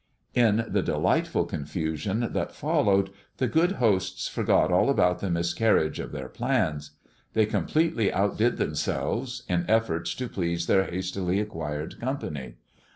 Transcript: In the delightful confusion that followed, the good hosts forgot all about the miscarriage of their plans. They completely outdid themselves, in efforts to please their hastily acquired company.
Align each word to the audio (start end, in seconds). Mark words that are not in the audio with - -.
In 0.33 0.65
the 0.67 0.81
delightful 0.81 1.45
confusion 1.45 2.29
that 2.31 2.55
followed, 2.55 3.11
the 3.37 3.47
good 3.47 3.73
hosts 3.73 4.27
forgot 4.27 4.71
all 4.71 4.89
about 4.89 5.19
the 5.19 5.29
miscarriage 5.29 5.99
of 5.99 6.11
their 6.11 6.27
plans. 6.27 6.93
They 7.33 7.45
completely 7.45 8.11
outdid 8.11 8.57
themselves, 8.57 9.43
in 9.47 9.63
efforts 9.67 10.15
to 10.15 10.27
please 10.27 10.65
their 10.65 10.85
hastily 10.85 11.39
acquired 11.39 11.99
company. 12.01 12.55